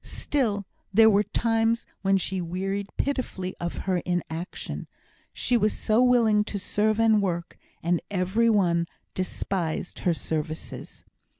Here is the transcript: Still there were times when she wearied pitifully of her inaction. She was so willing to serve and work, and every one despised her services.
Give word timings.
Still 0.03 0.65
there 0.91 1.11
were 1.11 1.21
times 1.21 1.85
when 2.01 2.17
she 2.17 2.41
wearied 2.41 2.87
pitifully 2.97 3.55
of 3.59 3.77
her 3.85 3.97
inaction. 3.97 4.87
She 5.31 5.55
was 5.55 5.73
so 5.77 6.01
willing 6.01 6.43
to 6.45 6.57
serve 6.57 6.99
and 6.99 7.21
work, 7.21 7.55
and 7.83 8.01
every 8.09 8.49
one 8.49 8.87
despised 9.13 9.99
her 9.99 10.13
services. 10.15 11.03